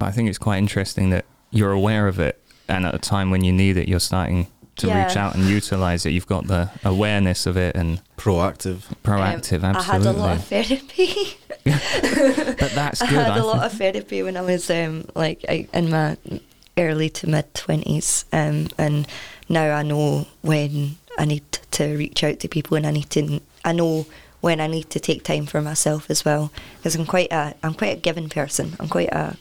[0.00, 3.44] I think it's quite interesting that you're aware of it, and at a time when
[3.44, 6.10] you need it, you're starting to reach out and utilize it.
[6.10, 9.62] You've got the awareness of it and proactive proactive.
[9.62, 11.36] Um, I had a lot of therapy.
[11.64, 13.18] but that's good.
[13.18, 16.16] I had I a lot of therapy when I was um, like I, in my
[16.76, 19.06] early to mid twenties, um, and
[19.48, 23.40] now I know when I need to reach out to people, and I need to.
[23.64, 24.06] I know
[24.40, 27.74] when I need to take time for myself as well, because I'm quite a I'm
[27.74, 28.76] quite a given person.
[28.80, 29.36] I'm quite a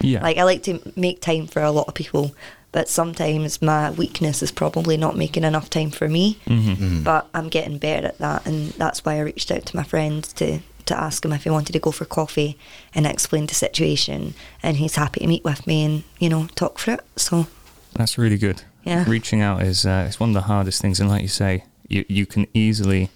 [0.00, 0.22] yeah.
[0.22, 2.34] like I like to make time for a lot of people,
[2.72, 6.38] but sometimes my weakness is probably not making enough time for me.
[6.46, 6.76] Mhm.
[6.76, 7.04] Mm.
[7.04, 10.22] But I'm getting better at that, and that's why I reached out to my friend
[10.36, 12.56] to to ask him if he wanted to go for coffee,
[12.94, 16.48] and I explained the situation, and he's happy to meet with me and you know
[16.56, 17.00] talk through it.
[17.16, 17.46] So
[17.94, 18.62] That's really good.
[18.84, 21.64] yeah, Reaching out is uh, it's one of the hardest things, and like you say,
[21.88, 23.10] you you can easily.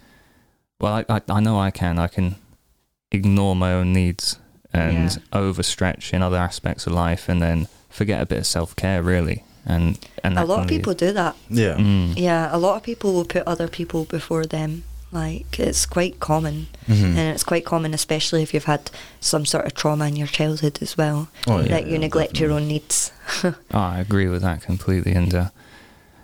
[0.80, 1.98] Well, I I, I know I can.
[1.98, 2.36] I can
[3.10, 4.38] ignore my own needs
[4.72, 5.16] and Yeah.
[5.40, 9.44] overstretch in other aspects of life, and then forget a bit of self care, really.
[9.66, 11.34] And and a lot of people do that.
[11.48, 12.12] yeah Mm.
[12.16, 14.82] Yeah, a lot of people will put other people before them.
[15.10, 17.16] Like it's quite common, Mhm.
[17.18, 20.78] and it's quite common, especially if you've had some sort of trauma in your childhood
[20.82, 23.12] as well, Oh, yeah, that you yeah, neglect your own needs.
[23.44, 23.54] Oh,
[23.96, 25.12] I agree with that completely.
[25.14, 25.48] And uh,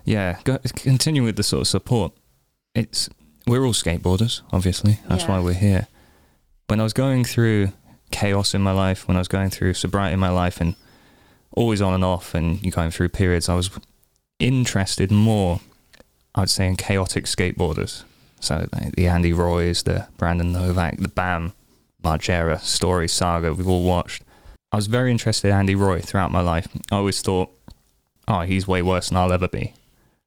[0.05, 2.13] yeah, go, continue with the sort of support.
[2.75, 3.09] It's
[3.47, 4.99] we're all skateboarders, obviously.
[5.09, 5.31] That's Yeah.
[5.31, 5.87] why we're here.
[6.69, 7.71] When I was going through
[8.11, 10.75] chaos in my life, when I was going through sobriety in my life, and
[11.61, 13.71] always on and off, and you're going through periods, I was
[14.39, 15.61] interested more,
[16.35, 18.05] I'd say, in chaotic skateboarders.
[18.41, 21.53] So the Andy Roys, the Brandon Novak, the Bam
[22.03, 24.23] Margera story saga we've all watched.
[24.73, 26.69] I was very interested in Andy Roy throughout my life.
[26.91, 27.51] I always thought,
[28.27, 29.75] oh, he's way worse than I'll ever be.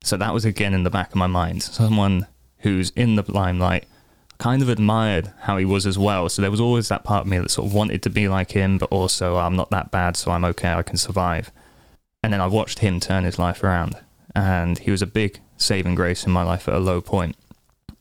[0.03, 1.63] So that was again in the back of my mind.
[1.63, 2.27] Someone
[2.59, 3.85] who's in the limelight,
[4.43, 6.27] kind of admired how he was as well.
[6.27, 8.51] So there was always that part of me that sort of wanted to be like
[8.51, 11.49] him, but also oh, I'm not that bad, so I'm okay, I can survive.
[12.21, 13.95] And then I watched him turn his life around,
[14.35, 17.37] and he was a big saving grace in my life at a low point.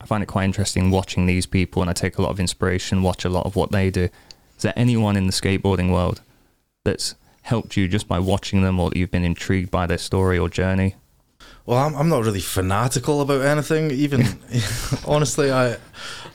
[0.00, 3.04] I find it quite interesting watching these people, and I take a lot of inspiration,
[3.04, 4.08] watch a lot of what they do.
[4.56, 6.22] Is there anyone in the skateboarding world
[6.82, 10.38] that's helped you just by watching them, or that you've been intrigued by their story
[10.40, 10.96] or journey?
[11.66, 13.92] Well, I'm, I'm not really fanatical about anything.
[13.92, 14.22] Even
[15.06, 15.76] honestly, I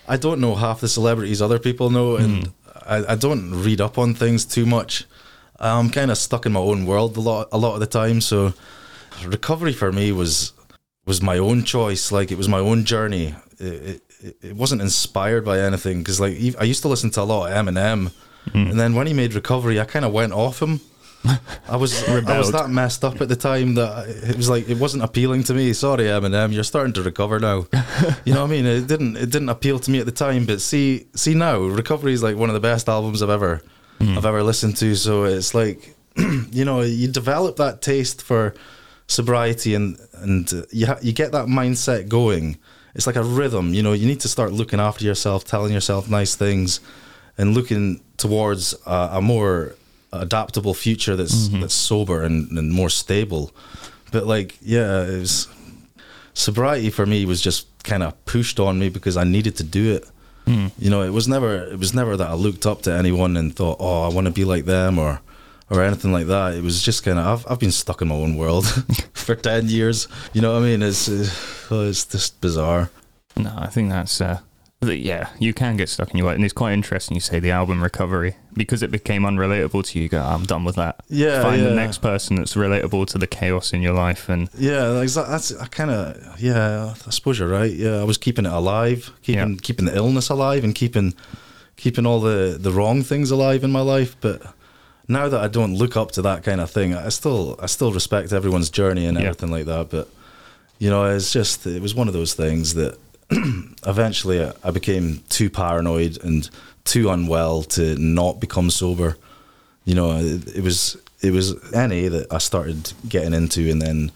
[0.08, 2.54] I don't know half the celebrities other people know, and hmm.
[2.86, 5.06] I, I don't read up on things too much.
[5.60, 8.22] I'm kind of stuck in my own world a lot a lot of the time.
[8.22, 8.54] So
[9.26, 10.54] recovery for me was
[11.06, 12.12] was my own choice.
[12.12, 13.36] Like it was my own journey.
[13.60, 17.24] It, it, it wasn't inspired by anything because like I used to listen to a
[17.24, 18.12] lot of Eminem,
[18.52, 18.58] hmm.
[18.58, 20.82] and then when he made recovery, I kind of went off him.
[21.68, 24.78] I was I was that messed up at the time that it was like it
[24.78, 25.74] wasn't appealing to me.
[25.74, 27.66] Sorry, Eminem, you're starting to recover now.
[28.26, 28.66] you know what I mean?
[28.66, 32.14] It didn't it didn't appeal to me at the time, but see see now, Recovery
[32.14, 33.62] is like one of the best albums I've ever
[34.00, 34.18] hmm.
[34.18, 34.96] I've ever listened to.
[34.96, 38.54] So it's like you know you develop that taste for
[39.08, 42.58] sobriety and and you ha- you get that mindset going.
[42.96, 43.74] It's like a rhythm.
[43.74, 46.80] You know you need to start looking after yourself, telling yourself nice things,
[47.38, 49.76] and looking towards a, a more
[50.20, 53.52] adaptable future that's that's sober and, and more stable.
[54.12, 55.48] But like, yeah, it was
[56.34, 59.96] sobriety for me was just kind of pushed on me because I needed to do
[59.96, 60.10] it.
[60.78, 63.54] You know, it was never it was never that I looked up to anyone and
[63.54, 65.20] thought, oh, I want to be like them or
[65.70, 66.54] or anything like that.
[66.56, 68.66] It was just kind of I've I've been stuck in my own world
[69.14, 70.08] for ten years.
[70.32, 70.84] You know what I mean?
[70.84, 71.28] It's uh,
[71.90, 72.90] it's just bizarre.
[73.36, 74.40] No, I think that's uh,
[74.84, 75.30] yeah.
[75.40, 77.16] You can get stuck in your way, and it's quite interesting.
[77.16, 80.04] You say the album "Recovery" because it became unrelatable to you.
[80.04, 81.02] you go, ah, I'm done with that.
[81.10, 84.84] Yeah, find the next person that's relatable to the chaos in your life, and Yeah,
[84.90, 86.94] like that, that's I kind of yeah.
[87.06, 87.72] I suppose you're right.
[87.72, 89.58] Yeah, I was keeping it alive, keeping Yeah.
[89.62, 91.14] keeping the illness alive, and keeping
[91.76, 94.16] keeping all the the wrong things alive in my life.
[94.22, 94.42] But
[95.08, 97.92] now that I don't look up to that kind of thing, I still I still
[97.92, 99.26] respect everyone's journey and Yeah.
[99.26, 99.90] everything like that.
[99.90, 100.08] But
[100.80, 102.98] you know, it's just it was one of those things that
[103.86, 106.50] eventually I, I became too paranoid and
[106.86, 109.18] too unwell to not become sober.
[109.86, 114.12] You know, it, it was it was NA that I started getting into, and then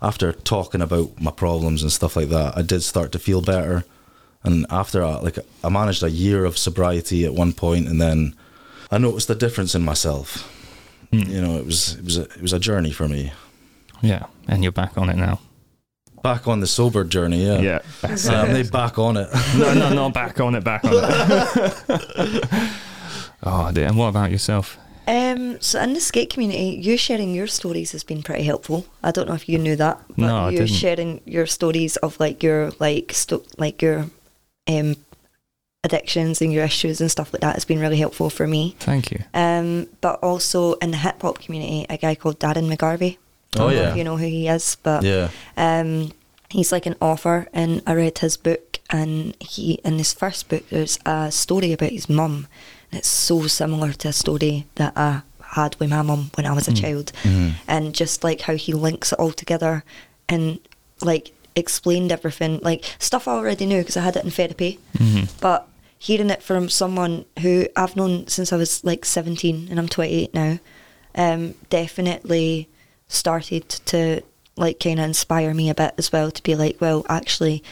[0.00, 3.84] after talking about my problems and stuff like that, I did start to feel better.
[4.42, 8.34] And after I, like I managed a year of sobriety at one point, and then
[8.90, 10.50] I noticed a difference in myself.
[11.10, 11.30] Hmm.
[11.30, 13.32] You know, it was it was a, it was a journey for me.
[14.02, 15.40] yeah, and you're back on it now.
[16.24, 17.60] Back on the sober journey, yeah.
[17.60, 19.28] Yeah, that's Um, they back on it.
[19.56, 22.44] no, no, not back on it, back on it.
[23.42, 23.86] oh dear.
[23.88, 24.78] And what about yourself?
[25.06, 28.86] Um, so in the skate community, you sharing your stories has been pretty helpful.
[29.02, 30.70] I don't know if you knew that, but No, you didn't.
[30.72, 34.06] sharing your stories of like your like sto- like your
[34.66, 34.96] um
[35.84, 38.74] addictions and your issues and stuff like that has been really helpful for me.
[38.80, 39.18] Thank you.
[39.34, 43.18] Um, but also in the hip hop community, a guy called Darren McGarvey.
[43.58, 43.90] Oh, yeah.
[43.90, 45.28] if you know who he is, but Yeah.
[45.56, 46.12] um,
[46.50, 50.68] he's like an author, and I read his book, and he in his first book
[50.70, 52.46] there's a story about his mum,
[52.90, 55.22] and it's so similar to a story that I
[55.54, 57.12] had with my mum when I was a child,
[57.68, 59.84] and just like how he links it all together,
[60.28, 60.58] and
[61.00, 64.78] like explained everything, like stuff I already knew because I had it in therapy,
[65.40, 69.88] but hearing it from someone who I've known since I was like 17 and I'm
[69.88, 70.58] 28 now,
[71.14, 72.68] um, definitely
[73.08, 74.22] started to
[74.56, 77.62] like kind of inspire me a bit as well to be like, well, actually,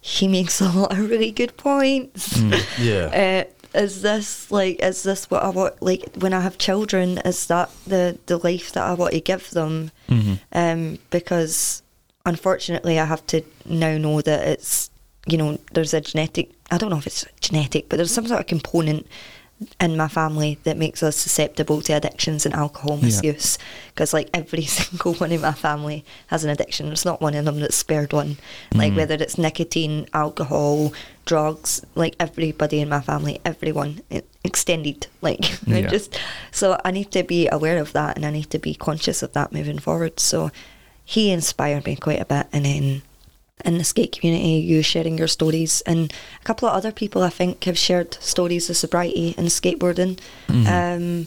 [0.00, 2.40] he makes a lot of really good points.
[2.78, 3.44] Yeah.
[3.74, 5.80] Uh, is this like is this what I want?
[5.80, 9.48] Like when I have children, is that the the life that I want to give
[9.50, 9.90] them?
[10.52, 11.82] Um, because
[12.26, 14.90] unfortunately, I have to now know that it's
[15.26, 16.50] you know there's a genetic.
[16.70, 19.06] I don't know if it's genetic, but there's some sort of component
[19.80, 23.58] in my family that makes us susceptible to addictions and alcohol misuse.
[23.88, 26.86] Because like every single one in my family has an addiction.
[26.86, 28.36] There's not one of them that's spared one.
[28.74, 28.96] Like mm.
[28.96, 30.92] whether it's nicotine, alcohol,
[31.24, 34.00] drugs, like everybody in my family, everyone
[34.44, 35.06] extended.
[35.22, 35.86] Like I Yeah.
[35.86, 36.18] just
[36.50, 39.32] so I need to be aware of that and I need to be conscious of
[39.34, 40.18] that moving forward.
[40.18, 40.50] So
[41.04, 43.02] he inspired me quite a bit, and then
[43.64, 47.30] in the skate community, you sharing your stories, and a couple of other people I
[47.30, 50.18] think have shared stories of sobriety and skateboarding.
[50.48, 51.26] Um,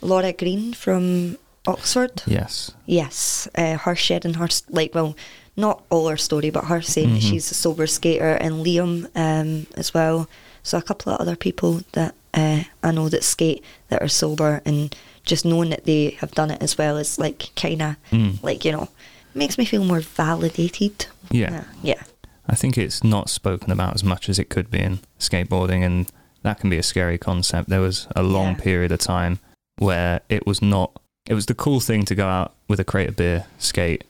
[0.00, 2.70] Laura Green from Oxford, Yes.
[2.86, 5.16] yes, uh, her sharing her like well,
[5.56, 9.66] not all her story, but her saying that she's a sober skater, and Liam um,
[9.76, 10.28] as well.
[10.62, 14.60] So a couple of other people that uh, I know that skate that are sober,
[14.64, 14.94] and
[15.24, 18.42] just knowing that they have done it as well is like kind of Mm.
[18.42, 18.88] like you know
[19.36, 21.06] makes me feel more validated.
[21.30, 21.64] Yeah.
[21.82, 22.02] yeah.
[22.48, 26.10] I think it's not spoken about as much as it could be in skateboarding, and
[26.42, 27.68] that can be a scary concept.
[27.68, 28.60] There was a long Yeah.
[28.62, 29.40] period of time
[29.78, 30.92] where it was not.
[31.28, 34.04] It was the cool thing to go out with a crate of beer, skate,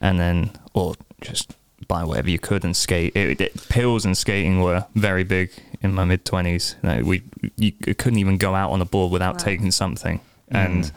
[0.00, 1.52] and then or just
[1.86, 3.16] buy whatever you could and skate.
[3.16, 6.76] It, it, pills and skating were very big in my mid twenties.
[7.04, 7.22] we
[7.56, 9.44] you couldn't even go out on a board without Wow.
[9.44, 10.92] taking something, and Mm.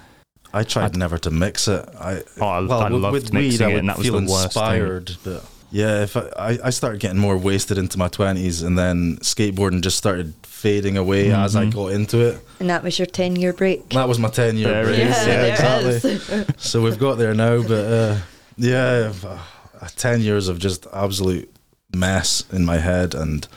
[0.53, 1.85] I tried I'd- never to mix it.
[1.99, 4.05] I Oh, I- well, I with, loved with mixing weed, I would and that was
[4.07, 4.63] feel the worst thing.
[4.63, 5.11] inspired.
[5.23, 9.17] But yeah, if I, I, I started getting more wasted into my twenties, and then
[9.17, 11.73] skateboarding just started fading away as I Mhm.
[11.73, 12.39] got into it.
[12.59, 13.89] And that was your 10 year break.
[13.89, 14.99] That was my ten year There break.
[14.99, 16.45] is, Yeah, yeah, exactly.
[16.57, 18.17] so we've got there now, but uh,
[18.57, 21.49] yeah, uh, ten years of just absolute
[21.95, 23.47] mess in my head and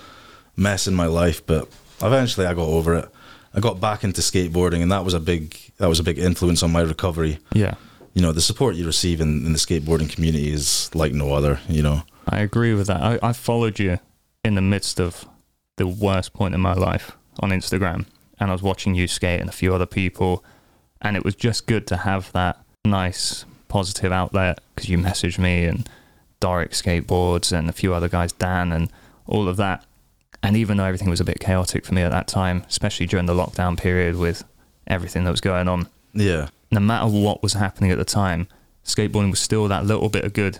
[0.56, 1.44] mess in my life.
[1.44, 1.68] But
[2.02, 3.08] eventually, I got over it.
[3.54, 6.62] I got back into skateboarding, and that was a big that was a big influence
[6.62, 7.38] on my recovery.
[7.52, 7.74] yeah,
[8.14, 11.60] You know, the support you receive in, in the skateboarding community is like no other.
[11.68, 13.00] You know, I agree with that.
[13.00, 13.98] I, I followed you
[14.44, 15.26] in the midst of
[15.76, 18.06] the worst point in my life on Instagram,
[18.38, 20.44] and I was watching you skate and a few other people,
[21.00, 25.64] and it was just good to have that nice positive outlet because you messaged me
[25.64, 25.88] and
[26.40, 28.90] Doric skateboards and a few other guys, Dan and
[29.26, 29.84] all of that.
[30.44, 33.26] And even though everything was a bit chaotic for me at that time, especially during
[33.26, 34.44] the lockdown period with
[34.86, 38.46] everything that was going on, yeah, no matter what was happening at the time,
[38.84, 40.58] skateboarding was still that little bit of good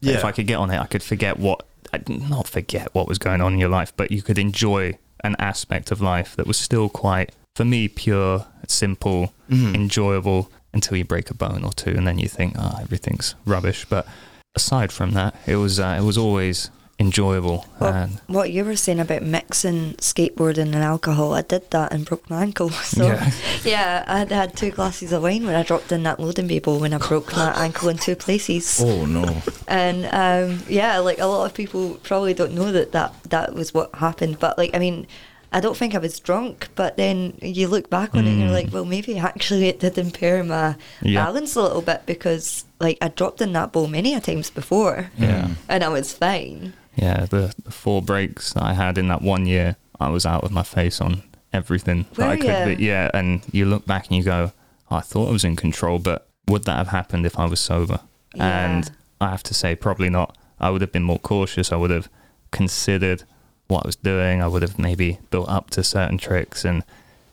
[0.00, 1.66] yeah, if I could get on it, I could forget what,
[2.08, 5.90] not forget what was going on in your life, but you could enjoy an aspect
[5.90, 9.74] of life that was still quite, for me, pure, simple, Mhm.
[9.74, 13.86] enjoyable until you break a bone or two, and then you think, oh, everything's rubbish.
[13.88, 14.06] But
[14.54, 17.66] aside from that, it was uh, it was always enjoyable.
[17.78, 22.04] Well, and what you were saying about mixing skateboarding and alcohol, I did that and
[22.06, 22.70] broke my ankle.
[22.86, 23.30] So Yeah.
[23.64, 26.58] yeah, I had, had two glasses of wine when I dropped in that loading bay
[26.58, 28.80] bowl when I broke my ankle in two places.
[28.82, 33.14] Oh no, And um, yeah, like a lot of people probably don't know that, that
[33.24, 34.38] that was what happened.
[34.38, 35.06] But like, I mean,
[35.52, 36.68] I don't think I was drunk.
[36.76, 38.52] But then you look back on it and you're Mm.
[38.64, 41.24] like, well, maybe actually it did impair my Yeah.
[41.24, 45.10] balance a little bit because like I dropped in that bowl many a times before,
[45.18, 46.72] yeah, and I was fine.
[46.96, 50.42] Yeah, the, the four breaks that I had in that one year, I was out
[50.42, 52.84] with my face on everything that I could be.
[52.84, 54.52] Yeah, and you look back and you go,
[54.90, 57.60] "Oh, I thought I was in control, but would that have happened if I was
[57.60, 58.00] sober?
[58.38, 60.36] And I have to say, probably not.
[60.60, 61.72] I would have been more cautious.
[61.72, 62.08] I would have
[62.50, 63.22] considered
[63.68, 64.42] what I was doing.
[64.42, 66.82] I would have maybe built up to certain tricks, and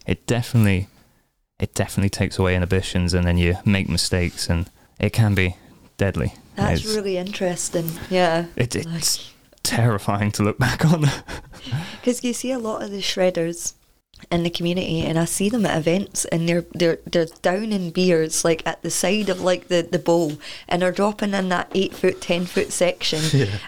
[0.08, 0.88] it definitely,
[1.60, 5.56] it definitely takes away inhibitions, and then you make mistakes, and it can be
[5.98, 6.34] deadly.
[6.56, 7.90] That's It's- really interesting.
[8.10, 8.46] Yeah.
[8.56, 9.30] it, it's
[9.64, 11.06] terrifying to look back on.
[12.02, 13.76] Because you see a lot of the shredders
[14.30, 17.92] in the community, and I see them at events, and they're they're they're down in
[17.92, 20.34] beers like at the side of like the the bowl,
[20.68, 23.22] and they're dropping in that eight foot, ten foot section,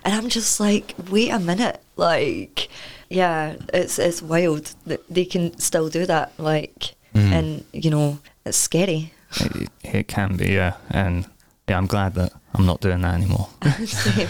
[0.03, 2.67] and I'm just like, wait a minute, like,
[3.10, 7.31] yeah, it's it's wild that they can still do that, like, Mhm.
[7.31, 9.13] and you know, it's scary.
[9.39, 10.73] it, it can be, yeah.
[10.89, 11.25] And
[11.69, 13.50] yeah, I'm glad that I'm not doing that anymore.
[13.86, 14.28] Same.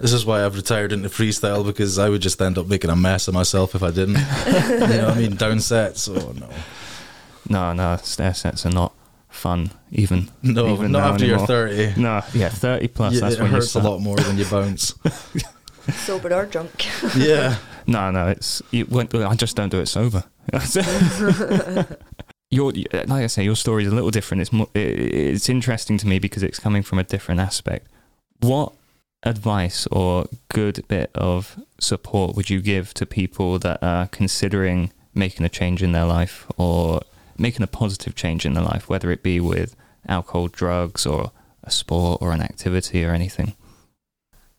[0.00, 2.96] this is why I've retired into freestyle because I would just end up making a
[2.96, 4.16] mess of myself if I didn't.
[4.16, 6.08] you know, what I mean, down sets.
[6.08, 6.48] Oh no,
[7.48, 8.92] No, no, stair sets are not
[9.28, 10.30] fun, even.
[10.42, 11.38] no, even not after anymore.
[11.40, 12.00] you're thirty.
[12.00, 14.44] No, yeah, 30 plus, Yeah, that's it when you hurts a lot more when you
[14.44, 14.94] bounce.
[15.92, 16.86] Sober or drunk.
[17.16, 20.24] yeah, No, no, it's you, when, I just don't do it sober.
[22.54, 24.40] your, like I say, your story is a little different.
[24.42, 27.86] It's more, it's interesting to me because it's coming from a different aspect.
[28.40, 28.72] What
[29.24, 35.44] advice or good bit of support would you give to people that are considering making
[35.44, 37.00] a change in their life or
[37.38, 39.74] making a positive change in their life, whether it be with
[40.08, 43.54] alcohol, drugs, or a sport or an activity or anything?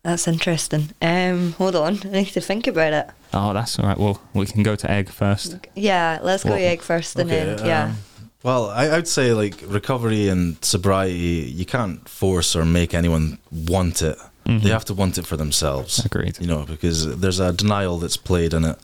[0.04, 0.90] That's interesting.
[1.02, 3.10] Um, hold on, I need to think about it.
[3.36, 3.98] Oh, that's all right.
[3.98, 5.58] Well, we can go to egg first.
[5.76, 7.86] Yeah, let's go What- egg first, and then yeah.
[7.86, 7.98] um,
[8.44, 14.02] well, I, I'd say like recovery and sobriety, you can't force or make anyone want
[14.02, 14.18] it.
[14.46, 14.62] Mhm.
[14.62, 16.06] They have to want it for themselves.
[16.06, 16.38] Agreed.
[16.40, 18.78] You know, because there's a denial that's played in it,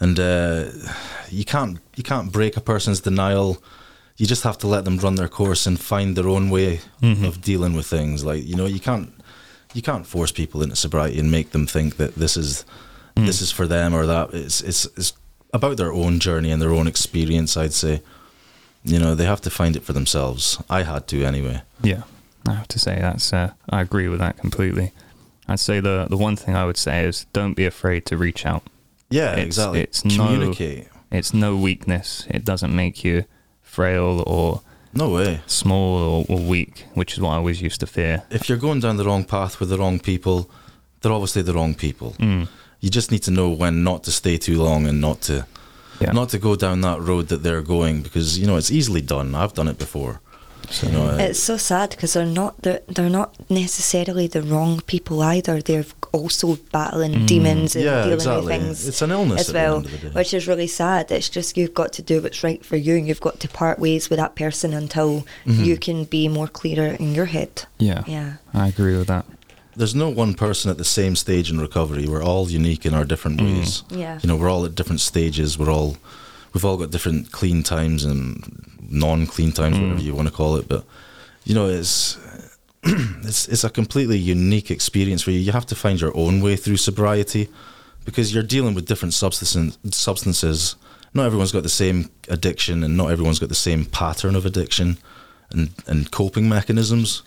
[0.00, 0.64] and uh,
[1.30, 3.62] you can't you can't break a person's denial.
[4.16, 7.26] You just have to let them run their course and find their own way Mhm.
[7.26, 8.24] of dealing with things.
[8.24, 9.12] Like you know, you can't
[9.74, 12.64] you can't force people into sobriety and make them think that this is
[13.16, 13.26] Mm.
[13.26, 14.34] this is for them or that.
[14.34, 15.12] It's it's it's
[15.52, 17.56] about their own journey and their own experience.
[17.56, 18.02] I'd say,
[18.84, 20.58] you know, they have to find it for themselves.
[20.68, 21.62] I had to anyway.
[21.82, 22.02] Yeah,
[22.48, 23.32] I have to say that's.
[23.32, 24.90] Uh, I agree with that completely.
[25.46, 28.44] I'd say the the one thing I would say is don't be afraid to reach
[28.46, 28.62] out.
[29.10, 29.80] Yeah, It's- exactly.
[29.82, 30.54] it's no-
[31.12, 32.26] It's no weakness.
[32.28, 33.24] It doesn't make you
[33.62, 34.60] frail or
[34.92, 35.40] No way.
[35.46, 38.22] small or, or weak, which is what I always used to fear.
[38.30, 40.50] If you're going down the wrong path with the wrong people,
[41.00, 42.16] they're obviously the wrong people.
[42.18, 42.48] Mm.
[42.84, 45.36] You just need to know when not to stay too long and not to
[46.02, 46.12] Yeah.
[46.20, 49.28] not to go down that road that they're going because you know it's easily done.
[49.40, 50.14] I've done it before.
[50.70, 54.72] So, you know, It's so sad because they're not they're, they're not necessarily the wrong
[54.92, 55.56] people either.
[55.68, 55.86] They're
[56.18, 57.88] also battling demons and Mm.
[57.90, 58.46] yeah, dealing exactly.
[58.46, 60.14] with things It's an illness as well, end of the day.
[60.18, 61.10] which is really sad.
[61.10, 63.78] It's just you've got to do what's right for you, and you've got to part
[63.78, 65.10] ways with that person until
[65.46, 65.64] Mm-hmm.
[65.68, 67.52] you can be more clearer in your head.
[67.78, 68.02] Yeah.
[68.06, 68.28] Yeah,
[68.62, 69.24] I agree with that.
[69.76, 72.06] There's no one person at the same stage in recovery.
[72.06, 73.58] We're all unique in our different Mm.
[73.58, 73.82] ways.
[73.90, 74.18] yeah.
[74.22, 75.58] You know, we're all at different stages.
[75.58, 75.96] We're all
[76.52, 78.42] we've all got different clean times and
[78.88, 80.04] non-clean times, whatever Mm.
[80.04, 80.68] you want to call it.
[80.68, 80.84] But
[81.44, 82.16] you know, it's
[82.82, 86.76] it's it's a completely unique experience where you have to find your own way through
[86.76, 87.48] sobriety
[88.04, 90.76] because you're dealing with different substance, substances.
[91.14, 94.98] Not everyone's got the same addiction, and not everyone's got the same pattern of addiction
[95.50, 97.22] and and coping mechanisms.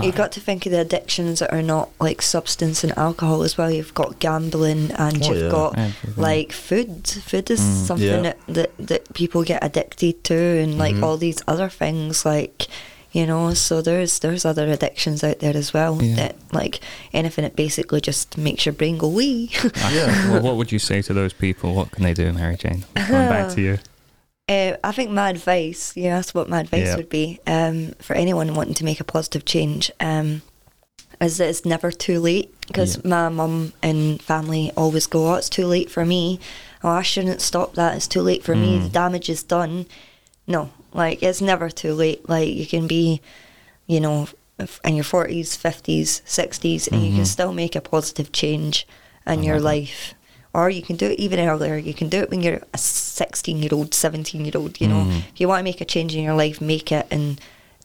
[0.00, 3.58] You've got to think of the addictions that are not like substance and alcohol as
[3.58, 3.70] well.
[3.70, 5.50] You've got gambling and Oh, you've yeah.
[5.50, 6.14] got Everything.
[6.22, 7.06] like food.
[7.06, 7.86] Food is Mm.
[7.86, 8.22] something Yeah.
[8.22, 11.02] that, that that people get addicted to, and like Mhm.
[11.02, 12.68] all these other things, like
[13.12, 13.52] you know.
[13.52, 16.16] So there's there's other addictions out there as well Yeah.
[16.16, 16.80] that like
[17.12, 19.50] anything that basically just makes your brain go wee.
[19.92, 20.30] Yeah.
[20.32, 21.74] well, what would you say to those people?
[21.74, 22.84] What can they do, Mary Jane?
[22.94, 23.78] Going back to you.
[24.48, 26.96] Uh, I think my advice, you asked what my advice Yeah.
[26.96, 30.42] would be um, for anyone wanting to make a positive change, um,
[31.20, 32.52] is that it's never too late.
[32.66, 33.08] Because Yeah.
[33.08, 36.40] my mum and family always go, oh, it's too late for me.
[36.82, 37.96] Oh, I shouldn't stop that.
[37.96, 38.78] It's too late for me.
[38.78, 38.82] Mm.
[38.84, 39.86] The damage is done.
[40.48, 42.28] No, like, it's never too late.
[42.28, 43.20] Like, you can be,
[43.86, 44.26] you know,
[44.84, 47.26] in your 40s, 50s, 60s, and you can Mhm.
[47.26, 48.86] still make a positive change
[49.26, 50.14] in your life.
[50.54, 51.76] Or you can do it even earlier.
[51.76, 54.80] You can do it when you're a 16 year old, 17 year old.
[54.80, 55.18] You know, Mm.
[55.32, 57.40] if you want to make a change in your life, make it and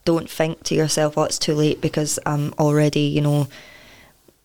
[0.05, 3.47] don't think to yourself, oh, it's too late because I'm already, you know,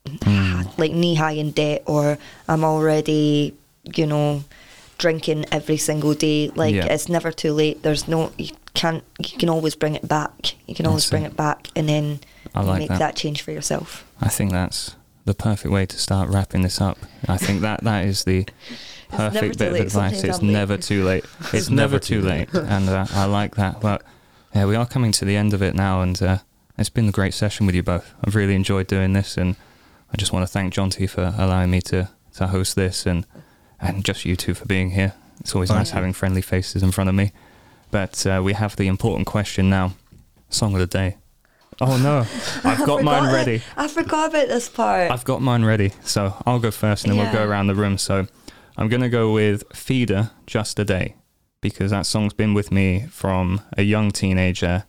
[0.07, 0.67] Mm.
[0.79, 2.19] like knee high in debt or
[2.49, 3.55] I'm already,
[3.85, 4.45] you know,
[4.99, 6.51] drinking every single day.
[6.55, 6.87] Like Yeah.
[6.87, 7.83] it's never too late.
[7.83, 10.55] There's no, you can't, you can always bring it back.
[10.67, 11.37] You can always bring it.
[11.37, 12.21] back and then
[12.55, 12.99] like make that.
[12.99, 13.17] that.
[13.17, 14.05] change for yourself.
[14.21, 14.95] I think that's
[15.25, 16.99] the perfect way to start wrapping this up.
[17.29, 18.47] I think that that is the
[19.11, 20.25] perfect bit of advice.
[20.25, 21.25] It's never too late.
[21.53, 23.81] It's, never, too late, and uh, I like that.
[23.81, 24.03] But
[24.55, 26.39] yeah, we are coming to the end of it now, and uh,
[26.79, 28.15] it's been a great session with you both.
[28.25, 29.57] I've really enjoyed doing this, and
[30.13, 33.27] I just want to thank John T for allowing me to to host this, and
[33.81, 35.15] and just you two for being here.
[35.41, 37.33] It's always Thank nice having friendly faces in front of me.
[37.91, 39.93] But uh, we have the important question now:
[40.49, 41.17] song of the day.
[41.81, 42.27] Oh no,
[42.65, 43.33] I've got mine it.
[43.33, 43.63] ready.
[43.77, 45.11] I forgot about this part.
[45.11, 47.99] I've got mine ready, so I'll go first, and then we'll go around the room.
[47.99, 48.27] So
[48.77, 51.17] I'm gonna go with "Feeder Just a Day"
[51.61, 54.85] because that song's been with me from a young teenager,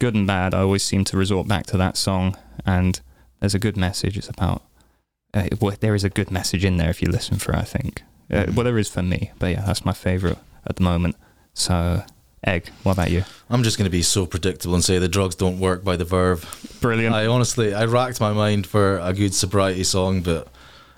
[0.00, 0.54] good and bad.
[0.54, 3.00] I always seem to resort back to that song, and
[3.40, 4.16] there's a good message.
[4.18, 4.62] It's about
[5.34, 7.58] uh, well, there is a good message in there if you listen for it.
[7.58, 8.02] I think.
[8.30, 11.14] Uh, well, there is for me, but yeah, that's my favorite at the moment.
[11.54, 12.04] So,
[12.46, 13.24] Egg, what about you?
[13.50, 16.04] I'm just going to be so predictable and say the drugs don't work by the
[16.04, 16.78] Verve.
[16.80, 17.14] Brilliant.
[17.14, 20.46] I honestly, I racked my mind for a good sobriety song, but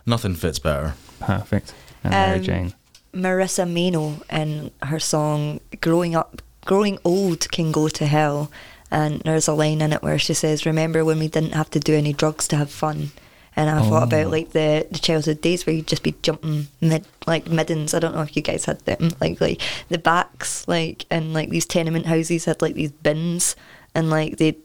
[0.04, 0.94] nothing fits better.
[1.20, 1.72] Perfect.
[2.04, 2.74] And Mary Um, Jane.
[3.14, 8.50] Marissa Mano and her song "Growing Up, Growing Old Can Go to Hell,"
[8.90, 11.80] and there's a line in it where she says, "Remember when we didn't have to
[11.80, 13.10] do any drugs to have fun."
[13.58, 14.06] And I thought Oh.
[14.06, 17.92] about like the, the childhood days where you'd just be jumping mid like middens.
[17.92, 21.50] I don't know if you guys had them like like the backs like and like
[21.50, 23.56] these tenement houses had like these bins
[23.96, 24.56] and like they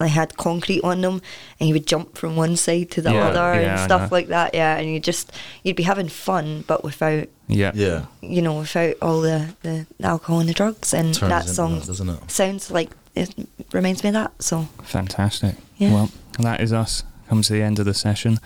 [0.00, 1.20] they had concrete on them
[1.58, 4.16] and you would jump from one side to the Yeah, other yeah, and stuff know.
[4.16, 4.54] like that.
[4.54, 5.30] Yeah, and you just
[5.62, 7.72] you'd be having fun but without Yeah.
[7.74, 10.94] Yeah, you know, without all the, the alcohol and the drugs.
[10.94, 12.30] And turns that song that, doesn't it?
[12.30, 13.34] sounds like it
[13.72, 14.42] reminds me of that.
[14.42, 15.56] So, Fantastic.
[15.76, 15.92] Yeah.
[15.92, 17.02] Well, that is us.
[17.28, 18.38] Come to the end of the session.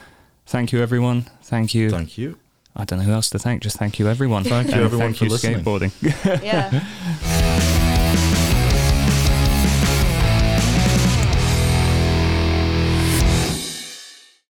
[0.47, 1.23] Thank you, everyone.
[1.43, 1.91] Thank you.
[1.91, 2.39] Thank you.
[2.75, 3.63] I don't know who else to thank.
[3.63, 4.45] Just thank you, everyone.
[4.45, 5.61] Thank you, And everyone, thank for you, listening.
[5.63, 6.43] skateboarding.
[6.43, 7.79] yeah.